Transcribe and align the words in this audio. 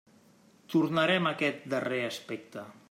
Tornarem 0.75 1.29
a 1.31 1.35
aquest 1.37 1.71
darrer 1.77 2.03
aspecte. 2.11 2.69